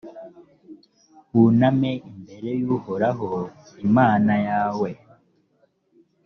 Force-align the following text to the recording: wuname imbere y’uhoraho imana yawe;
wuname 1.37 1.91
imbere 2.11 2.49
y’uhoraho 2.61 3.29
imana 3.85 4.33
yawe; 4.47 4.89